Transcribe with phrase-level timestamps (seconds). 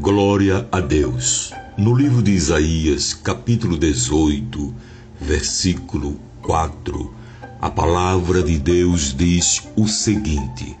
[0.00, 1.52] Glória a Deus.
[1.76, 4.72] No livro de Isaías, capítulo 18,
[5.20, 7.12] versículo 4,
[7.60, 10.76] a palavra de Deus diz o seguinte: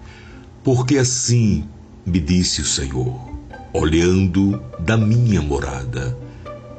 [0.62, 1.64] Porque assim
[2.06, 3.20] me disse o Senhor,
[3.72, 6.16] olhando da minha morada,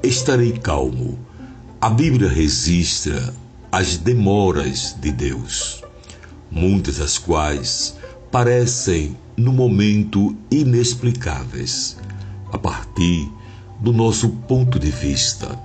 [0.02, 1.20] estarei calmo.
[1.82, 3.34] A Bíblia registra
[3.70, 5.84] as demoras de Deus,
[6.50, 7.98] muitas das quais
[8.32, 11.98] parecem no momento inexplicáveis
[12.52, 13.32] a partir
[13.80, 15.58] do nosso ponto de vista,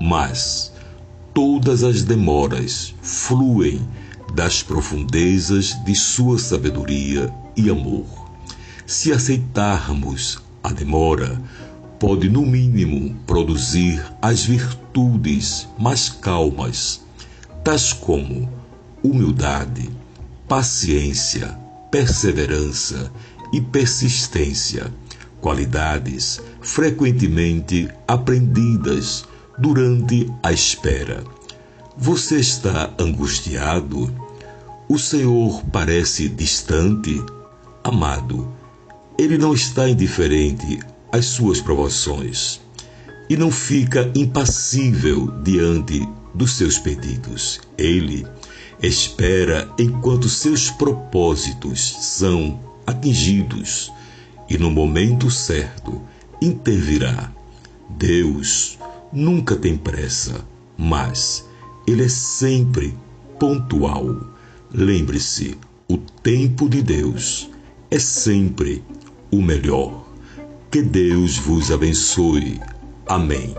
[0.00, 0.72] mas
[1.34, 3.86] todas as demoras fluem
[4.34, 8.06] das profundezas de sua sabedoria e amor.
[8.86, 11.40] Se aceitarmos a demora,
[11.98, 17.02] pode no mínimo produzir as virtudes mais calmas,
[17.64, 18.48] tais como
[19.02, 19.90] humildade,
[20.46, 21.58] paciência,
[21.90, 23.12] perseverança
[23.52, 24.92] e persistência
[25.40, 29.24] qualidades frequentemente aprendidas
[29.58, 31.24] durante a espera.
[31.96, 34.12] Você está angustiado?
[34.88, 37.20] O Senhor parece distante?
[37.82, 38.48] Amado,
[39.18, 40.78] Ele não está indiferente
[41.10, 42.60] às suas provações
[43.28, 47.60] e não fica impassível diante dos seus pedidos.
[47.76, 48.26] Ele
[48.82, 53.90] espera enquanto seus propósitos são atingidos
[54.48, 56.00] e no momento certo
[56.40, 57.32] intervirá.
[57.90, 58.78] Deus
[59.12, 60.44] nunca tem pressa,
[60.76, 61.46] mas
[61.86, 62.94] ele é sempre
[63.38, 64.04] pontual.
[64.72, 65.56] Lembre-se,
[65.88, 67.50] o tempo de Deus
[67.90, 68.84] é sempre
[69.30, 70.06] o melhor.
[70.70, 72.60] Que Deus vos abençoe.
[73.06, 73.54] Amém.